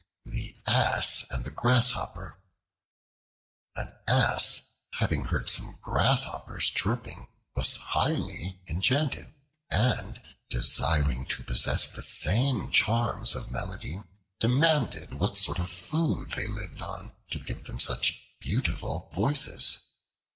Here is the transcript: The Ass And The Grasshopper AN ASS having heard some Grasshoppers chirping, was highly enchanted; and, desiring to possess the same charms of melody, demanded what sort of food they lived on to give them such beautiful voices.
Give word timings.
The 0.25 0.55
Ass 0.65 1.27
And 1.29 1.43
The 1.45 1.51
Grasshopper 1.51 2.41
AN 3.75 3.93
ASS 4.07 4.79
having 4.93 5.25
heard 5.25 5.47
some 5.47 5.77
Grasshoppers 5.83 6.71
chirping, 6.71 7.27
was 7.55 7.75
highly 7.75 8.61
enchanted; 8.67 9.31
and, 9.69 10.19
desiring 10.49 11.27
to 11.27 11.43
possess 11.43 11.87
the 11.87 12.01
same 12.01 12.71
charms 12.71 13.35
of 13.35 13.51
melody, 13.51 14.01
demanded 14.39 15.13
what 15.13 15.37
sort 15.37 15.59
of 15.59 15.69
food 15.69 16.31
they 16.31 16.47
lived 16.47 16.81
on 16.81 17.13
to 17.29 17.37
give 17.37 17.65
them 17.65 17.79
such 17.79 18.23
beautiful 18.39 19.07
voices. 19.13 19.83